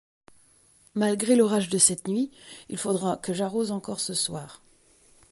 Malgré 0.95 1.35
l'orage 1.35 1.69
de 1.69 1.77
cette 1.77 2.07
nuit, 2.07 2.31
il 2.69 2.79
faudra 2.79 3.17
que 3.17 3.33
j'arrose 3.35 3.69
encore 3.69 3.99
ce 3.99 4.15
soir. 4.15 4.63